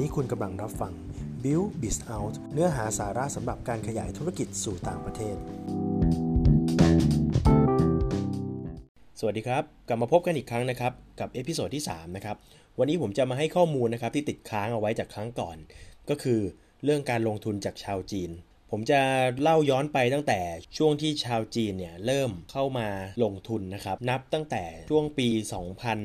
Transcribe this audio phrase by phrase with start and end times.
[0.00, 0.92] นี้คุณกำลังรับฟัง
[1.42, 5.36] Build Biz Out เนื้อหาสาระสำหรับการขยายธุรกิจสู่ต่างประเทศ
[9.18, 12.36] สวัสดีครับ กลับมาพบกันอีกครั้งนะครับ กับ episode ที่ 3 นะครับ
[12.78, 15.56] วันนี้ผมจะมาให้ข้อมูลนะครับที่ติดค้างเอาไว้จากครั้งก่อน
[16.10, 16.40] ก็คือ
[16.84, 18.30] เรื่องการลงทุนจากชาวจีน
[18.70, 19.00] ผมจะ
[19.42, 20.40] เล่าย้อนไปตั้งแต่
[20.76, 22.88] ช่วงที่ชาวจีนเนี่ยเริ่มเข้ามา
[23.24, 25.28] ลงทุนนะครับ นับตั้งแต่ช่วงปี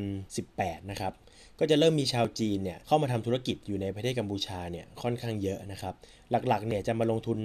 [0.07, 1.13] 2018 นะครับ
[1.59, 5.93] ก็จะเริ่มมีชาวจีนเนี่ยเข้ามาทำธุรกิจอยู่ในประเทศกัมพูชาเนี่ยค่อนข้างเยอะนะครับ
[6.47, 7.39] หลักๆเนี่ยจะมาลงทุน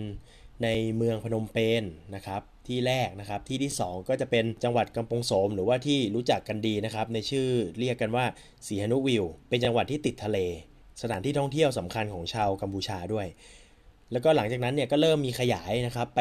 [0.63, 8.25] ในเมืองพนมเปญนนะครับที่แรกนะครับที่ที่ 2 ก็จะเป็นจังหวัดกำปงโสม หรือว่าที่รู้จักกันดีนะครับในชื่อเรียกกันว่า
[8.67, 10.39] สีหนุวิว เป็นจังหวัดที่ติดทะเล
[11.03, 13.27] สถานที่ท่องเที่ยวสำคัญของชาวกัมพูชาด้วย
[14.13, 16.21] แล้วก็หลังจากนั้นเนี่ยก็เริ่มมีขยายนะครับไป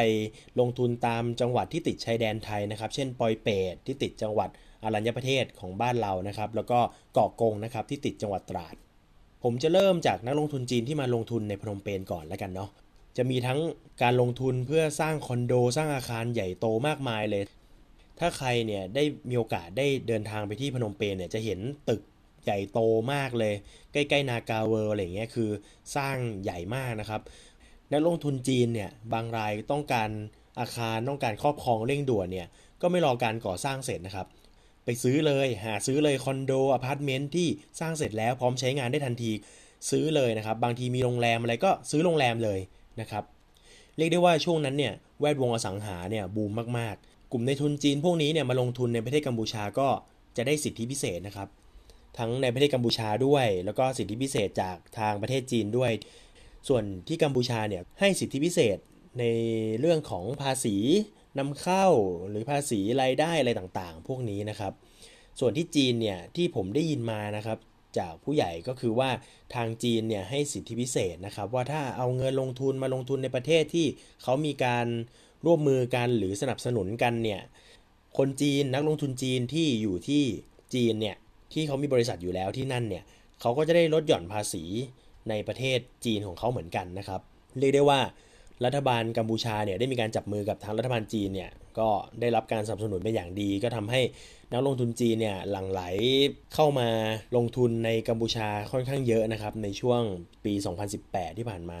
[0.60, 4.50] ลงทุนตามจังหวัดที่ติดชายแดนไทยนะครับ เช่นปอยเปตที่ติดจังหวัด
[4.84, 6.78] อรัญญประเทศของบ้านเรานะครับ แล้วก็
[7.12, 8.74] เกาะกงนะครับที่ติดจังหวัดตราด
[9.42, 12.70] ผมจะเริ่มจากนักลงทุนจีนที่มาลงทุนในพนมเปญก่อนแล้วกันเนาะ
[13.16, 13.60] จะมีทั้ง
[14.02, 17.42] การลงทุนเพื่อสร้างคอนโด สร้างอาคารใหญ่โตมากมายเลย
[18.18, 22.02] ถ้าใครเนี่ยได้มีโอกาสได้เดินทางไปที่พนมเปญเนี่ยจะเห็นตึก
[22.44, 22.80] ใหญ่โต
[23.12, 23.54] มากเลย
[23.92, 25.50] ใกล้ๆ นากาเวอร์อะไรเงี้ยคือ
[25.96, 27.20] สร้างใหญ่มากนะครับ
[27.92, 30.10] นักลงทุนจีนเนี่ยบางรายต้องการ
[30.60, 32.48] อาคารต้องการครอบครองเร่งด่วนเนี่ย
[32.82, 34.26] ก็ไม่รอการก่อสร้างเสร็จนะครับ
[34.90, 37.48] ไปซื้อเลย หาซื้อเลยคอนโดอพาร์ตเมนต์ที่
[37.80, 39.30] สร้างเสร็จแล้วพร้อมใช้งานได้ทันที
[39.90, 42.60] ซื้อเลยนะครับ บางทีมีโรงแรมอะไรก็ซื้อโรงแรมเลย
[43.00, 43.24] นะครับ
[43.96, 49.88] เรียกได้ว่าช่วงนั้นเนี่ยแวดวงอสังหาเนี่ยบูมมากๆ กลุ่มนายทุนจีนพวกนี้เนี่ยมาลงทุนในประเทศกัมพูชาก็
[50.36, 51.48] จะได้สิทธิพิเศษนะครับ
[52.18, 55.92] ทั้งในประเทศกัมพูชาด้วย แล้วก็สิทธิพิเศษจากทางประเทศจีนด้วย
[56.68, 58.78] ส่วนที่กัมพูชาเนี่ยให้สิทธิพิเศษ
[59.18, 59.24] ใน
[59.80, 60.76] เรื่องของภาษี
[61.38, 61.86] นำเข้า
[62.30, 64.72] หรือภาษีรายได้อะไรต่างๆ พวกนี้นะครับ
[65.40, 67.58] ส่วนที่จีนเนี่ยที่ผมได้ยินมานะครับ
[67.98, 69.10] จากผู้ใหญ่ก็คือว่า
[69.54, 73.86] ทางจีนเนี่ยให้สิทธิพิเศษนะครับ ว่าถ้าเอาเงินลงทุนมาลงทุนในประเทศที่
[74.22, 74.86] เขามีการ
[75.46, 77.40] ร่วมมือกันหรือสนับสนุนกันเนี่ย
[78.18, 80.22] คนจีนนักลงทุนจีนที่อยู่ที่
[80.74, 81.16] จีนเนี่ย
[81.52, 83.04] ที่เขามีบริษัทอยู่แล้วที่นั่นเนี่ย
[83.40, 84.64] เขาก็จะได้ลดหย่อนภาษี
[85.28, 87.20] ในประเทศจีนของเขาเหมือนกันนะครับ
[87.58, 88.00] เรียกได้ว่า
[88.64, 91.88] รัฐบาลกัมพูชาเนี่ยได้มีการจับมือกับทางรัฐบาลจีนเนี่ยก็
[92.20, 94.00] ได้รับการสนับสนุนเป็นอย่างดี ก็ทำให้
[94.52, 95.82] นักลงทุนจีนเนี่ยหลั่งไหล
[96.54, 96.88] เข้ามา
[97.36, 100.02] ลงทุนในกัมพูชาค่อนข้างเยอะนะครับในช่วง
[100.44, 100.52] ปี
[100.96, 101.78] 2018 ที่ผ่านมา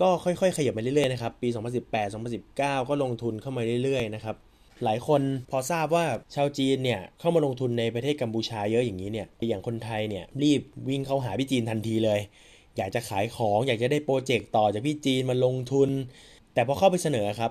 [0.00, 4.36] ก็ค่อยๆ ขยับมาเรื่อยๆนะครับปี 2018 2019 ก็ลงทุนเข้ามาเรื่อยๆนะครับ
[4.84, 12.20] หลายคนพอทราบว่าชาวจีนเนี่ยเข้ามาลงทุนในประเทศกัมพูชาเยอะอย่างนี้เนี่ยอย่างคนไทยเนี่ยรีบวิ่งเข้าหาพี่จีนทันทีเลย
[12.78, 15.90] อยากจะขายของ อยากจะได้ project ต่อจากพี่จีนมาลงทุน
[16.54, 17.50] แต่พอเข้าไปเสนอครับ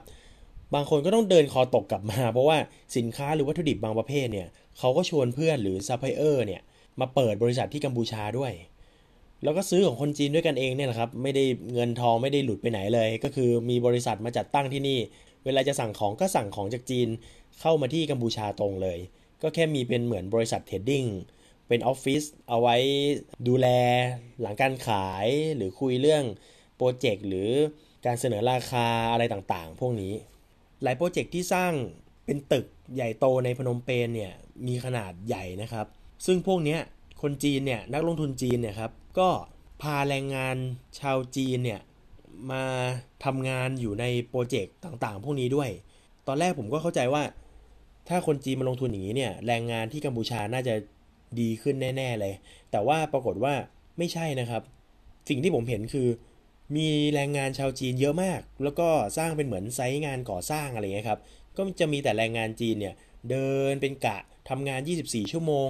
[0.74, 2.58] บางคนก็ต้องเดินคอตกกลับมา เพราะว่า
[2.98, 4.48] สินค้าหรือวัตถุดิบบางประเภทเนี่ย
[4.80, 6.62] เขาก็ชวนเพื่อนหรือซัพพลายเออร์เนี่ย
[7.00, 8.52] มาเปิดบริษัทที่กัมพูชาด้วย
[9.44, 15.00] แล้วก็ซื้อของคนจีนด้วยกันเองเนี่ยแหละครับ ไม่ได้เงินทองไม่ได้หลุดไปไหนเลย ก็คือมีบริษัทมาจัดตั้งที่นี่
[15.46, 17.08] เวลาจะสั่งของก็สั่งของจากจีน
[17.62, 19.00] เข้ามาที่กัมพูชาตรงเลย
[19.42, 21.04] ก็แค่มีเป็นเหมือนบริษัท trading
[21.68, 22.76] เป็นออฟฟิศเอาไว้
[23.48, 23.68] ดูแล
[24.42, 26.24] หลังการขายหรือคุยเรื่อง
[26.78, 27.50] project หรือ
[28.06, 30.14] การเสนอราคาอะไรต่างๆ พวกนี้
[30.84, 31.74] หลาย project ที่สร้าง
[32.26, 34.34] เป็นตึกใหญ่โตในพนมเปญเนี่ย
[34.68, 35.86] มีขนาดใหญ่นะครับ
[36.26, 36.78] ซึ่งพวกนี้
[37.22, 39.30] คนจีนเนี่ยนักลงทุนจีนเนี่ยครับก็
[39.82, 40.56] พาแรงงาน
[41.00, 41.82] ชาวจีนเนี่ย
[42.52, 42.64] มา
[43.26, 45.70] ทำงานอยู่ในโปรเจกต์ต่างๆ พวกนี้ด้วย
[46.28, 47.24] ตอนแรกผมก็เข้าใจว่า
[48.10, 50.76] ถ้าคนจีนมาลงทุนอย่างนี้เนี่ยแรงงานที่กัมพูชาน่าจะ
[51.40, 52.34] ดีขึ้นแน่ ๆ เลย
[52.72, 53.54] แต่ว่าปรากฏว่า
[53.98, 54.62] ไม่ใช่นะครับ
[55.30, 56.08] สิ่งที่ผมเห็นคือ
[56.76, 61.20] มีแรงงานชาวจีนเยอะมาก แล้วก็สร้างเป็นเหมือนไซต์งานก่อสร้างอะไรเงี้ยครับ
[61.58, 62.96] ก็จะมีแต่แรงงานจีนเนี่ย
[63.30, 64.18] เดินเป็นกะ
[64.50, 65.70] ทำงาน 24 ชั่วโมง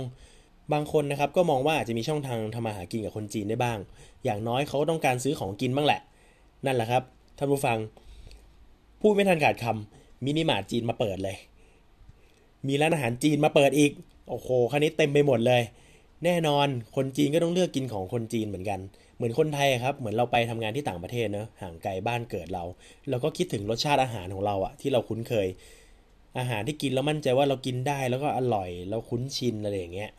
[0.73, 3.77] บางคนนะครับก็มองว่าอาจจะมีช่องทางทำมาหากินกับคนจีนได้บ้าง
[4.23, 6.01] อย่างน้อยเขาต้องการซื้อของกินบ้างแหละ
[6.65, 7.03] นั่นแหละครับ
[7.37, 7.77] ท่านผู้ฟัง
[9.01, 11.37] พูดไม่ทันขาดคำมินิมาร์ทจีนมาเปิดเลย
[12.67, 13.91] มีร้านอาหารจีนมาเปิดอีก
[14.29, 15.61] โอ้โหคันนี้เต็มไปหมดเลย
[16.25, 18.79] แน่นอนคนจีนก็ต้องเลือกกินของคนจีนเหมือนกัน
[19.17, 22.63] เหมือนคนไทยครับ เหมือนเราไปทำงานที่ต่างประเทศเนอะห่างไกลบ้านเกิดเรา
[23.09, 25.47] เราก็คิดถึงรสชาติอาหารของเราอะที่เราคุ้นเคย
[26.39, 30.09] อาหารที่กินแล้วมั่นใจว่าเรากินได้แล้วก็อร่อยเราคุ้นชินอะไรอย่างเงี้ย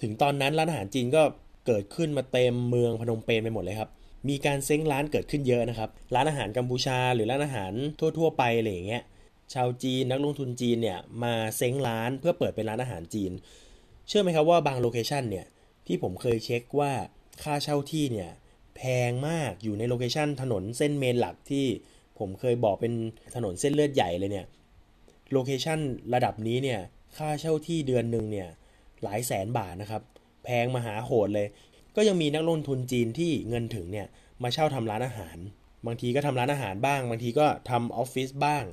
[0.00, 1.22] ถึงตอนนั้นร้านอาหารจีนก็
[1.66, 3.90] เกิดขึ้นมาเต็มเมืองพนมเปญไปหมดเลยครับ
[4.28, 7.72] มีการเซ้งร้านเกิดขึ้นเยอะนะครับ ร้านอาหารกัมพูชาหรือร้านอาหาร
[8.18, 9.02] ทั่ว ๆ ไปอะไรอย่างเงี้ย
[9.54, 13.32] ชาวจีนนักลงทุนจีนเนี่ยมาเซ้งร้านเพื่อเปิดเป็นร้านอาหารจีน
[14.08, 15.46] เชื่อไหมครับว่าบางโลเคชันเนี่ย
[15.86, 16.92] ที่ผมเคยเช็คว่า
[17.42, 18.30] ค่าเช่าที่เนี่ย
[18.76, 21.66] แพงมากอยู่ในโลเคชันถนนเส้นเมนหลักที่
[22.18, 22.92] ผมเคยบอกเป็น
[23.34, 24.46] ถนนเส้นเลือดใหญ่เลยเนี่ย
[25.32, 25.78] โลเคชัน
[26.14, 26.80] ระดับนี้เนี่ย
[27.16, 28.48] ค่าเช่าที่เดือนหนึ่งเนี่ย
[29.02, 30.02] หลายแสนบาทนะครับ
[30.44, 31.48] แพงมหาโหดเลย
[31.96, 34.06] ก็ก็ยังมีนักลงทุนจีนที่เงินถึงเนี่ย
[34.42, 35.36] มาเช่าทำร้านอาหาร
[35.86, 38.64] บางทีก็ทำร้านอาหารบ้าง บางทีก็ทำออฟฟิศบ้าง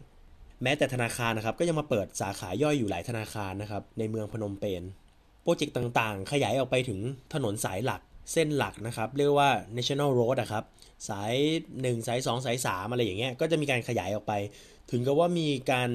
[0.63, 4.84] แม้แต่ธนาคารนะครับก็ยังมาเปิดสาขาย่อยอยู่หลายธนาคารนะครับในเมืองพนมเปญ
[5.44, 7.00] โปรเจกต์ต่างๆ ขยายออกไปถึง
[7.34, 8.02] ถนนสายหลัก
[8.34, 10.63] เส้นหลักนะครับ เรียกว่า national road อะครับ
[11.10, 11.34] สาย
[11.72, 14.34] 1 สาย 2 สาย 3 อะไรอย่างเงี้ยก็จะมีการขยายออกไป
[14.92, 15.90] ถึงกับว่ามีการ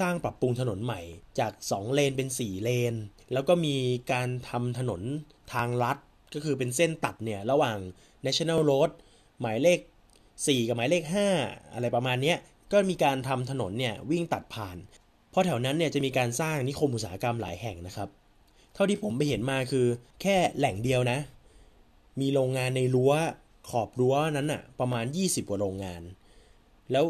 [0.00, 1.00] สร้างปรับปรุงถนนใหม่
[1.38, 2.94] จาก 2 เลนเป็น 4 เลน
[3.32, 3.76] แล้วก็มี
[4.12, 5.02] การทำถนน
[5.52, 5.98] ทางลัด
[6.34, 7.78] ก็คือเป็นเส้นตัดเนี่ย ระหว่าง
[8.26, 8.90] national road
[9.40, 9.78] หมายเลข
[10.24, 11.02] 4 กับหมายเลข
[11.40, 12.34] 5 อะไรประมาณนี้
[12.72, 14.76] ก็มีการทำถนนเนี่ยวิ่งตัดผ่าน
[15.30, 18.08] เพราะแถวนั้นเนี่ยจะมีการสร้างนิคมอุตสาหกรรมหลายแห่งนะครับ
[18.74, 19.86] เท่าที่ผมไปเห็นมาคือ
[20.22, 21.18] แค่แหล่งเดียวนะ
[22.20, 23.12] มีโรงงานในรั้ว
[23.70, 26.02] ขอบรั้วนั้นอะประมาณ 20 กว่าโรงงาน
[26.92, 27.04] แล้ว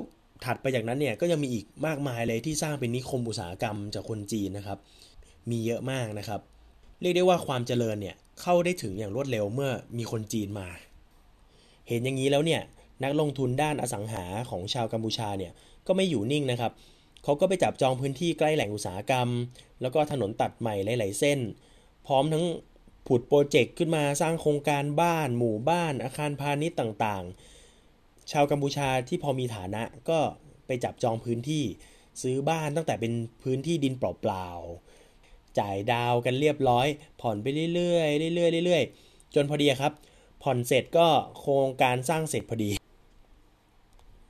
[0.44, 4.78] ถัดไปจากนั้นเนี่ยก็ยังมีอีกมากมายเลยที่สร้างเป็นนิคมอุตสาหกรรมจากคนจีนนะครับ
[5.50, 6.40] มีเยอะมากนะครับ
[7.00, 10.68] เรียกได้ว่าความเจริญเนี่ยเข้าได้ถึงอย่างรวดเร็วเมื่อมีคนจีนมา
[11.88, 12.60] เห็นอย่างนี้แล้วเนี่ย
[13.04, 15.52] นักลงทุนด้านอสังหาของชาวกัมพูชาเนี่ย
[15.86, 16.72] ก็ไม่อยู่นิ่งนะครับ
[17.24, 19.28] เขาก็ไปจับจองพื้นที่ใกล้แหล่งอุตสาหกรรม
[19.82, 21.38] แล้วก็ถนนตัดใหม่หลาย ๆ เส้น
[22.06, 22.44] พร้อมทั้ง
[23.06, 30.18] ผุดโปรเจกต์ขึ้นมาสร้างโครงการบ้าน หมู่บ้าน อาคารพาณิชย์ต่างๆ ชาวกัมพูชาที่พอมีฐานะก็
[30.66, 31.64] ไปจับจองพื้นที่
[32.22, 33.12] ซื้อบ้านตั้งแต่เป็น
[33.42, 36.86] พื้นที่ดินเปล่าๆ จ่ายดาวกันเรียบร้อย
[37.20, 39.92] ผ่อนไปเรื่อยๆเรื่อยๆเรื่อยๆจนพอดีครับ
[40.42, 41.08] ผ่อนเสร็จก็
[41.38, 42.70] โครงการสร้างเสร็จพอดี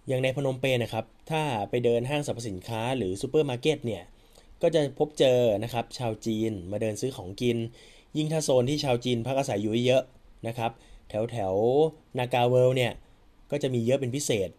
[0.08, 4.02] อย่างในพนมเปญนะครับ ถ้าไปเดินห้างสรรพสินค้าหรือซูเปอร์มาร์เก็ตเนี่ย
[4.62, 7.58] ก็จะพบเจอนะครับชาวจีนมาเดินซื้อของกิน
[8.16, 10.02] ยิ่งถ้าโซนที่ชาวจีนพักอาศัยอยู่เยอะ
[10.46, 10.70] นะครับ
[11.08, 11.54] แถวแถว
[12.18, 12.92] นากาเวิลด์เนี่ย
[13.50, 14.50] ก็จะมีเยอะเป็นพิเศษ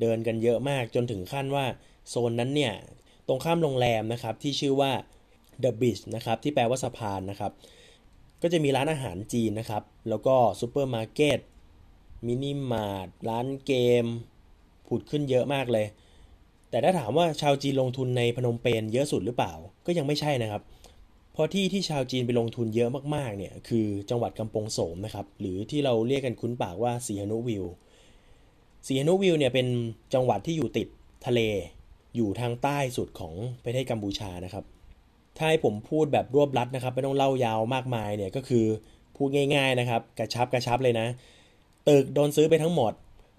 [0.00, 1.66] เดินกันเยอะมากจนถึงขั้นว่า
[2.08, 2.74] โซนนั้นเนี่ย
[3.28, 4.92] ตรงข้ามโรงแรมนะครับที่ชื่อว่า
[5.62, 7.52] The Bridge นะครับที่แปลว่าสะพานนะครับ
[8.42, 11.38] ก็จะมีร้านอาหารจีนนะครับ แล้วก็ซูเปอร์มาร์เก็ต
[12.26, 13.72] มินิมาร์ทร้านเก
[14.02, 14.06] ม
[14.88, 15.86] ผุดขึ้นเยอะมากเลย
[16.70, 19.52] แต่ถ้าถามว่าชาวจีนลงทุนในพนมเปญเยอะสุดหรือเปล่า
[19.86, 20.62] ก็ยังไม่ใช่นะครับ
[21.32, 27.64] เพราะที่ที่ชาวจีนไปลงทุนเยอะมากๆเนี่ยคือจังหวัดกำปงโสมนะครับหรือที่เราเรียกกันคุ้นปากว่าสีหนุวิลล์
[28.86, 29.66] สีหนุวิลล์เนี่ยเป็น
[30.14, 30.88] จังหวัดที่อยู่ติด
[31.26, 31.40] ทะเล
[32.16, 33.34] อยู่ทางใต้สุดของ
[33.64, 34.64] ประเทศกัมพูชานะครับ
[35.36, 38.64] ถ้าให้ผมพูดแบบรวบลัดนะครับ ไม่ต้องเล่ายาวมากมายเนี่ยก็คือ
[39.16, 41.06] พูดง่าย ๆนะครับ กระชับกระชับเลยนะ
[41.88, 42.92] ตึกโดนซื้อไปทั้งหมด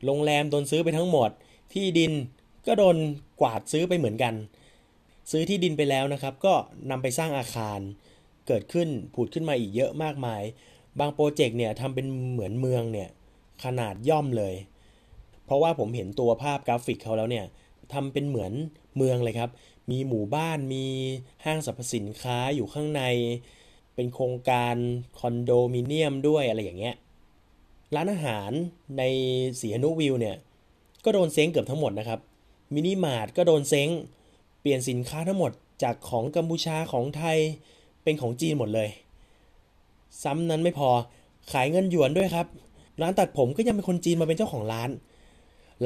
[0.05, 1.29] โรงแรมโดนซื้อไปทั้งหมด
[1.73, 2.11] ที่ดิน
[2.67, 2.97] ก็โดน
[3.41, 4.33] กวาดซื้อไปเหมือนกัน
[5.31, 6.53] ซื้อที่ดินไปแล้วนะครับ ก็
[6.89, 7.79] นำไปสร้างอาคาร
[8.47, 10.41] เกิดขึ้นผุดขึ้นมาอีกเยอะมากมาย
[10.99, 13.09] บางโปรเจกต์เนี่ยทำเป็นเหมือนเมืองเนี่ย
[13.63, 14.55] ขนาดย่อมเลย
[15.45, 17.45] เพราะว่าผมเห็นตัวภาพกราฟิกเขาแล้วเนี่ย
[17.93, 18.51] ทำเป็นเหมือน
[18.97, 19.49] เมืองเลยครับ
[19.91, 20.85] มีหมู่บ้าน มี
[21.45, 23.03] ห้างสรรพสินค้าอยู่ข้างใน
[23.95, 24.75] เป็นโครงการ
[25.19, 26.95] คอนโดมิเนียมด้วยอะไรอย่างเงี้ย
[27.95, 28.51] ร้านอาหาร
[28.97, 29.03] ใน
[29.59, 30.35] สีหนุวิลล์เนี่ย
[31.05, 32.19] ก็โดนเซ้งเกือบทั้งหมดนะครับ
[32.73, 33.89] มินิมาร์ทก็โดนเซ้ง
[34.61, 35.51] เปลี่ยนสินค้าทั้งหมด
[35.83, 37.37] จากของกัมพูชาของไทย
[38.03, 38.89] เป็นของจีนหมดเลย
[40.23, 40.89] ซ้ำนั้นไม่พอ
[41.51, 42.47] ขายเงินหยวนด้วยครับ
[43.01, 44.89] ร้านตัดผมก็ยังเป็นคนจีนมาเป็นเจ้าของร้าน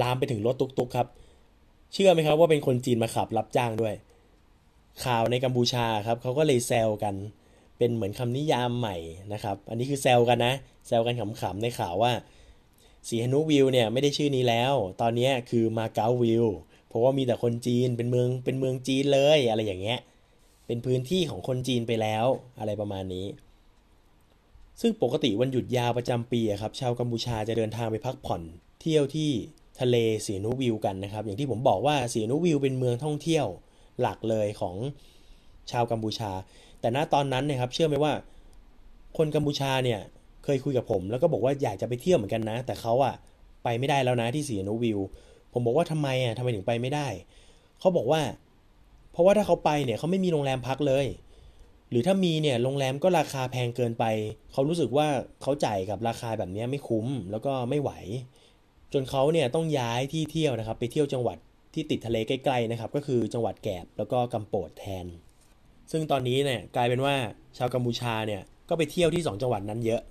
[0.02, 1.08] ลามไปถึงรถตุกๆครับ
[1.94, 3.94] เชื่อไหมครับว่าเป็นคนจีนมาขับรับจ้างด้วย
[5.06, 7.16] ข่าวในกัมพูชาครับเขาก็เลยแซวกัน
[7.80, 8.98] เป็นเหมือนคำนิยามใหม่
[9.34, 10.54] นะครับ อันนี้คือแซวกันนะ
[10.88, 12.14] แซวกันขำๆในข่าวว่า
[13.08, 16.46] สีหนุวิวเนี่ยไม่ได้ชื่อนี้แล้ว ตอนนี้คือมาเก๊าวิว
[16.88, 20.00] เพราะว่ามีแต่คนจีนเป็นเมืองเป็นเมืองจีนเลยอะไรอย่างเงี้ย
[20.68, 22.26] เป็นพื้นที่ของคนจีนไปแล้ว
[22.60, 23.26] อะไรประมาณนี้
[24.82, 28.42] ซึ่งปกติวันหยุดยาวประจำปีครับ ชาวกัมพูชาจะเดินทางไปพักผ่อน
[28.82, 29.30] เที่ยวที่
[29.80, 33.46] ทะเลสีนุวิวกันนะครับ อย่างที่ผมบอกว่าสีนุวิวเป็นเมืองท่องเที่ยว
[34.02, 34.76] หลักเลยของ
[35.72, 36.32] ชาวกัมพูชา
[36.82, 38.14] แต่ณตอนนั้นเนี่ยครับเชื่อไหมว่า
[39.18, 40.00] คนกัมพูชาเนี่ย
[40.44, 43.16] เคยคุยกับผม แล้วก็บอกว่าอยากจะไปเที่ยวเหมือนกันนะ แต่เขาอะ
[43.64, 45.00] ไปไม่ได้แล้วนะที่สีนุวิว
[45.54, 47.08] ผมบอกว่าทำไมอะทำไมถึงไปไม่ได้
[47.80, 48.22] เขาบอกว่า
[49.12, 51.06] เพราะว่าถ้าเขาไปเนี่ยเขาไม่มีโรงแรมพักเลย
[51.90, 54.06] หรือถ้ามีเนี่ยโรงแรมก็ราคาแพงเกินไป
[54.52, 55.08] เขารู้สึกว่า
[55.42, 57.92] เขาจ่ายกับราคาแบบนี้ไม่คุ้มแล้วก็ไม่ไหว
[58.94, 61.38] จนเขาเนี่ยต้องย้ายที่เที่ยวนะครับ ไปเที่ยวจังหวัด
[61.74, 65.06] ที่ติดทะเลใกล้ๆนะครับ ก็คือจังหวัดแกบแล้วก็กำโปดแทน
[65.92, 67.16] ซึ่งตอนนี้เนี่ยกลายเป็นว่า
[67.58, 70.02] ชาวกัมพูชาเนี่ยก็ไปเที่ยวที่ 2 จังหวัดนั้นเยอะ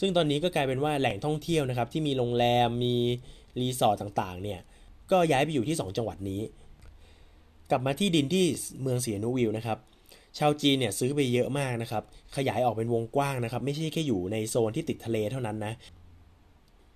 [0.00, 2.96] ซึ่งตอนนี้ก็กลายเป็นว่าแหล่งท่องเที่ยวนะครับที่มีโรงแรมมี
[3.60, 4.60] รีสอร์ทต่างๆเนี่ย
[5.10, 6.40] ก็ย้ายไปอยู่ที่ 2 จังหวัดนี้
[7.70, 8.44] กลับมาที่ดินที่
[8.82, 9.78] เมืองเสียนูวิวนะครับ
[10.38, 12.02] ชาวจีนเนี่ยซื้อไปเยอะมากนะครับ
[12.36, 15.72] ขยายออกเป็นวงกว้างนะครับ ไม่ใช่แค่อยู่ในโซนที่ติดทะเลเท่านั้นนะ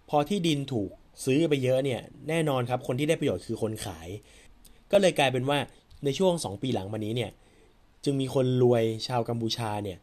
[0.08, 0.90] พอที่ดินถูก
[1.24, 4.08] ซื้อไปเยอะเนี่ยแน่นอนครับคนที่ได้ประโยชน์คือคนขาย
[4.92, 5.58] ก็เลยกลายเป็นว่า
[6.04, 7.30] ในช่วง 2 ปีหลังมานี้เนี่ย
[8.04, 9.98] จึงมีคนรวยชาวกัมพูชาเนี่ย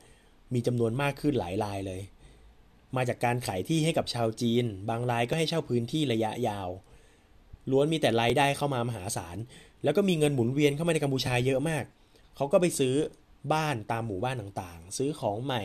[0.54, 2.01] มีจำนวนมากขึ้นหลายรายเลย
[2.96, 6.70] มาจากการขายที่ให้กับชาวจีน บางรายก็ให้เช่าพื้นที่ระยะยาว
[7.72, 9.38] ล้วนมีแต่รายได้เข้ามามหาศาล
[9.84, 11.84] แล้วก็มีเงินหมุนเวียนเข้ามาในกัมพูชาเยอะมาก
[12.36, 12.96] เขาก็ไปซื้อ
[13.54, 15.63] บ้านตามหมู่บ้านต่างๆ ซื้อของใหม่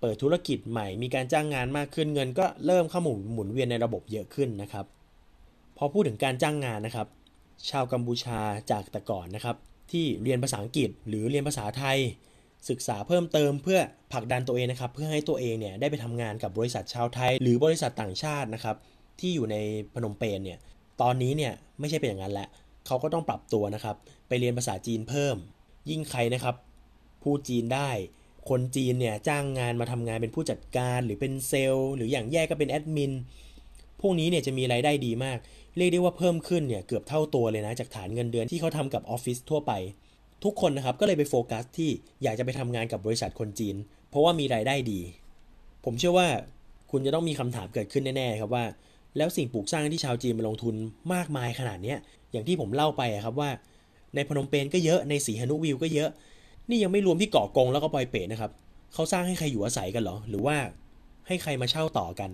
[0.00, 4.84] เปิดธุรกิจใหม่ มีการจ้างงานมากขึ้น เงินก็เริ่มเข้าหมุนหมุนเวียนในระบบเยอะขึ้นนะครับ
[5.76, 7.06] พอพูดถึงการจ้างงานนะครับ
[7.70, 8.38] ชาวกัมพูชา
[8.70, 9.56] จากแต่ก่อนนะครับ
[9.92, 11.98] ที่เรียนภาษาอังกฤษ หรือเรียนภาษาไทย
[12.68, 13.80] ศึกษาเพิ่มเติมเพื่อ
[14.12, 18.76] ผลักดันตัวเองนะครับ เพื่อให้ตัวเองเนี่ยได้ไปทำงานกับบริษัทชาวไทย หรือบริษัทต่างชาตินะครับ
[19.20, 19.56] ที่อยู่ใน
[19.94, 20.58] พนมเปญเนี่ย
[21.00, 22.48] ตอนนี้เนี่ยไม่ใช่เป็นอย่างนั้นแหละ
[22.86, 23.96] เขาก็ต้องปรับตัวนะครับ
[24.28, 25.36] ไปเรียนภาษาจีนเพิ่ม
[25.90, 26.54] ยิ่งใครนะครับ
[27.22, 27.90] พูดจีนได้
[28.48, 33.12] คนจีนเนี่ยจ้างงานมาทำงานเป็นผู้จัดการ หรือเป็นเซลล์ หรืออย่างแย่ก็เป็นแอดมิน
[34.00, 35.38] พวกนี้เนี่ยจะมีรายได้ดีมาก
[35.76, 39.72] เรียกได้ว่าเพิ่มขึ้นเนี่ยเกือบเท่าตัวเลยนะจากฐานเงินเดือนที่เขาทำกับออฟฟิศทั่วไป
[40.44, 41.90] ทุกคนนะครับก็เลยไปโฟกัสที่
[42.22, 43.76] อยากจะไปทำงานกับบริษัทคนจีน
[44.10, 45.00] เพราะว่ามีรายได้ดี
[45.84, 46.28] ผมเชื่อว่า
[46.90, 48.64] คุณจะต้องมีคำถามเกิดขึ้นแน่ๆครับว่า
[49.16, 50.74] แล้วสิ่งปลูกสร้างที่ชาวจีนมาลงทุน
[51.14, 51.94] มากมายขนาดนี้
[52.32, 53.50] อย่างที่ผมเล่าไปอะครับว่า
[54.14, 56.10] ในพนมเปญก็เยอะในสีหนุวิวก็เยอะ
[56.68, 58.50] นี่ยังไม่รวมที่เกาะกงแล้วก็ปอยเปตนะครับ
[58.94, 60.56] เขาสร้างให้ใครอยู่อาศัยกันเหรอ หรือว่า
[61.26, 62.30] ให้ใครมาเช่าต่อกัน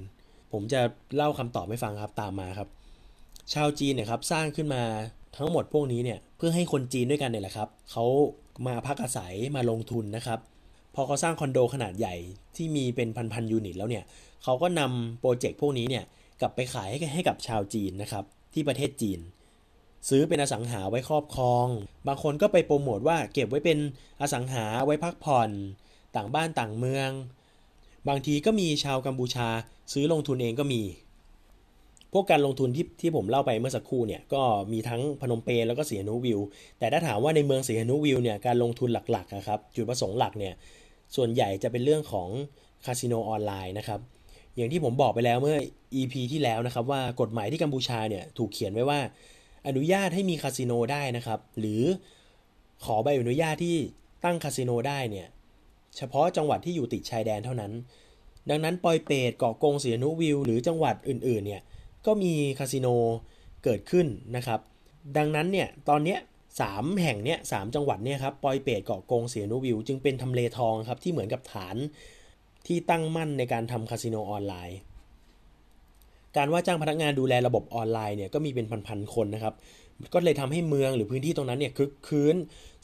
[0.53, 0.81] ผมจะ
[1.17, 2.69] เล่าคำตอบให้ฟังครับตามมาครับ
[3.55, 4.83] ชาวจีนเนี่ยครับสร้างขึ้นมา
[5.37, 8.05] ทั้งหมดพวกนี้เนี่ยเพื่อให้คนจีนด้วยกันเนี่ยแหละครับเขา
[8.67, 10.39] มาพักอาศัยมาลงทุนนะครับ
[10.95, 12.15] พอเขาสร้างคอนโดขนาดใหญ่
[12.57, 14.05] ที่มีเป็นพันๆยูนิตแล้วเนี่ย
[14.45, 16.05] เขาก็นำโปรเจกต์พวกนี้เนี่ย
[16.41, 18.25] กลับไปขายให้ให้กับชาวจีนนะครับ
[18.55, 19.21] ที่ประเทศจีน
[20.09, 21.67] ซื้อเป็นอสังหาไว้ครอบครอง
[22.07, 23.79] บางคนก็ไปโปรโมทว่าเก็บไว้เป็น
[24.21, 25.51] อสังหาไว้พักผ่อน
[26.17, 27.11] ต่างบ้านต่างเมือง
[28.09, 29.49] บางทีก็มีชาวกัมพูชา
[29.93, 30.83] ซื้อลงทุนเองก็มี
[32.13, 36.41] พวกการลงทุนที่ที่ผมเล่าไปเมื่อสักครู่เนี่ยก็มีทั้งพนมเปญแล้วก็เสียนูวิว
[36.79, 40.55] แต่ถ้าถามว่าในเมืองเสียนูวิวเนี่ยการลงทุนหลักๆนะครับจุดประสงค์หลักเนี่ย
[41.17, 42.29] ส่วนใหญ่จะเป็นเรื่องของ
[42.85, 44.01] คาสิโนออนไลน์นะครับ
[44.57, 45.59] อย่างที่ผมบอกไปแล้วเมื่อ
[46.01, 49.01] EP ที่แล้วนะครับว่ากฎหมายที่กัมพูชาเนี่ยถูกเขียนไว้ว่า
[49.67, 51.83] อนุญาตให้มีคาสิโนได้นะครับ หรือ
[52.85, 53.77] ขอใบอนุญาตที่
[54.25, 55.27] ตั้งคาสิโนได้เนี่ย
[55.97, 57.73] เฉพาะจังหวัดที่อยู่ติดชายแดนเท่านั้น
[58.51, 61.63] ดังนั้นปอยเปตเกาะกงเสียนุวิว หรือจังหวัดอื่นๆเนี่ย
[62.07, 62.89] ก็มีคาสิโน
[63.65, 64.61] เกิดขึ้นนะครับ
[65.17, 66.19] ดังนั้นเนี่ยตอนเนี้ย
[66.61, 71.77] สามแห่งเนี่ยสามจังหวัดเนี่ยครับปอยเปตเกาะกงเสียนุวิว จึงเป็นทำเลทองครับที่เหมือนกับฐาน
[72.67, 74.79] ที่ตั้งมั่นในการทำคาสิโนออนไลน์
[76.37, 79.55] การว่าจ้างพนักงานดูแลระบบออนไลน์เนี่ยก็มีเป็นพันๆคนนะครับ
[80.15, 82.37] ก็เลยทำให้เมืองหรือพื้นที่ตรงนั้นเนี่ยคึกคืน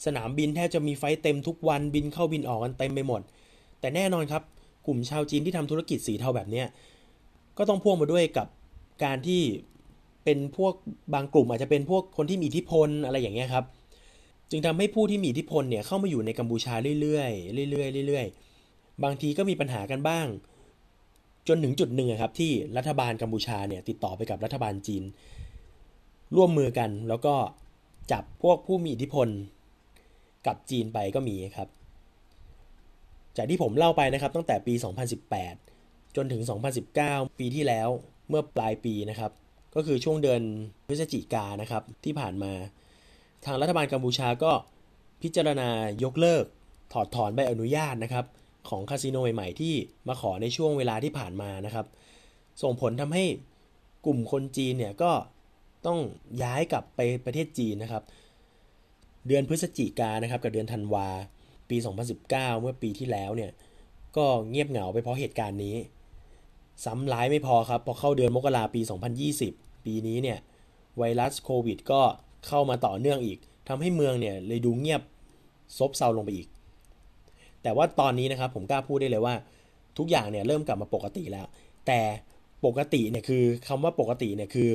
[0.05, 3.21] สนามบินแทบจะมีไฟเต็มทุกวันบินเข้าบินออกกันเต็มไปหมด
[3.79, 4.43] แต่แน่นอนครับ
[4.85, 6.67] กลุ่มชาวจีนที่ทำธุรกิจสีเทาแบบเนี้ย
[7.57, 8.47] ก็ต้องพ่วงมาด้วยกับ
[9.03, 9.41] การที่
[10.23, 10.73] เป็นพวก
[11.13, 13.65] บางกลุ่มอาจจะเป็นพวกคนที่มีอิทธิพลอะไรอย่างเงี้ยครับ
[14.49, 20.27] จึงทำให้ผู้ที่มีอิทธิพลเนี่ยเข้ามาอยู่ในกัมพูชาเรื่อยๆเรื่อยๆเรื่อยๆบางทีก็มีปัญหากันบ้าง
[21.47, 25.03] จนถึงจุดหนึ่งครับที่รัฐบาลกัมพูชาเนี่ยติดต่อไปกับรัฐบาลจีน
[26.35, 27.35] ร่วมมือกัน แล้วก็
[28.11, 29.27] จับพวกผู้มีอิทธิพล
[30.47, 31.69] กับจีนไปก็มีครับ
[33.37, 34.73] จากที่ผมเล่าไปนะครับตั้งแต่ปี
[35.45, 36.41] 2018 จนถึง
[36.89, 37.89] 2019 ปีที่แล้ว
[38.29, 39.31] เมื่อปลายปีนะครับ
[39.75, 40.41] ก็คือช่วงเดือน
[40.87, 42.53] พฤศจิกานะครับที่ผ่านมา
[43.45, 44.51] ทางรัฐบาลกัมพูชาก็
[45.21, 45.69] พิจารณา
[46.03, 46.45] ยกเลิก
[46.93, 48.25] ถอดถอนใบอนุญาตนะครับ
[48.69, 49.73] ของคาสิโนใหม่ๆที่
[50.07, 51.85] มาขอในช่วงเวลาที่ผ่านมานะครับ
[52.61, 53.25] ส่งผลทำให้
[54.05, 55.11] กลุ่มคนจีนเนี่ยก็
[55.85, 55.99] ต้อง
[56.43, 58.03] ย้ายกลับไปประเทศจีนนะครับ
[59.27, 61.07] เดือนพฤศจิกานะครับ กับเดือนธันวา
[61.69, 61.77] ปี
[62.19, 63.51] 2019 เมื่อปีที่แล้วเนี่ย
[64.17, 65.75] ก็เงียบเหงาไปเพราะเหตุการณ์นี้
[66.85, 68.81] ซ้ำร้ายไม่พอครับ พอเข้าเดือนมกราปี
[69.33, 70.39] 2020 ปีนี้เนี่ย
[70.97, 72.01] ไวรัสโควิด ก็
[72.47, 75.01] เข้ามาต่อเนื่องอีกทำให้เมืองเนี่ยเลยดูเงียบ
[75.77, 76.47] ซบเซาลงไปอีก
[77.63, 79.35] แต่ว่าตอนนี้นะครับผมกล้าพูดได้เลยว่า
[79.97, 81.47] ทุกอย่างเนี่ยเริ่มกลับมาปกติแล้ว
[81.87, 81.99] แต่
[82.65, 84.69] ปกติเนี่ยคือคำว่าปกติเนี่ยคือ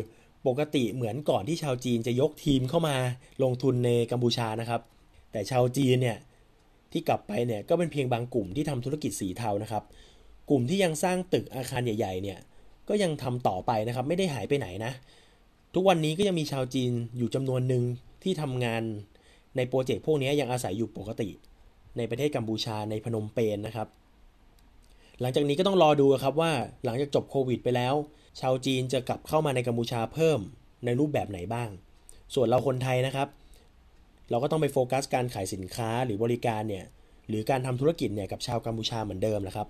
[0.48, 2.96] ปกติเหมือนก่อนที่ชาวจีนจะยกทีมเข้ามา
[3.42, 4.80] ลงทุนในกัมพูชานะครับ
[5.32, 6.18] แต่ชาวจีนเนี่ย
[6.92, 9.82] ที่กลับไปเนี่ยก็เป็นเพียงบางกลุ่มที่ทำธุรกิจสีเทานะครับ
[10.50, 12.38] กลุ่มที่ยังสร้างตึกอาคารใหญ่ ๆ เนี่ย
[12.88, 14.92] ก็ยังทำต่อไปนะครับ ไม่ได้หายไปไหนนะ
[15.74, 17.82] ทุกวันนี้ก็ยังมีชาวจีนอยู่จำนวนหนึ่ง
[18.22, 18.82] ที่ทำงาน
[19.56, 21.28] ในโปรเจกต์พวกนี้ยังอาศัยอยู่ปกติ
[21.96, 23.88] ในประเทศกัมพูชาในพนมเปญนนะครับ
[25.20, 26.52] หลังจากนี้ก็ต้องรอดูครับว่า
[26.84, 27.94] หลังจากจบโควิดไปแล้ว
[28.40, 30.40] ชาวจีนจะกลับเข้ามาในกัมพูชาเพิ่ม
[30.84, 31.68] ในรูปแบบไหนบ้าง
[32.34, 33.28] ส่วนเราคนไทยนะครับ
[34.30, 36.84] เราก็ต้องไปโฟกัสการขายสินค้าหรือบริการเนี่ย
[37.28, 39.68] หรือการทำธุรกิจเนี่ยกับชาวกัมพูชาเหมือนเดิมแหละครับ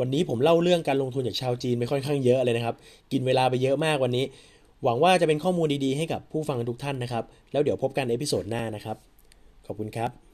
[0.00, 2.76] วันนี้ผมเล่าเรื่องการลงทุนจากชาวจีนไปค่อนข้างเยอะเลยนะครับ
[3.12, 4.24] กินเวลาไปเยอะมากวันนี้
[4.84, 8.96] หวังว่าจะเป็นข้อมูลดีๆให้กับผู้ฟังทุกท่านนะครับ แล้วเดี๋ยวพบกันใน episode หน้านะครับ
[9.66, 10.33] ขอบคุณครับ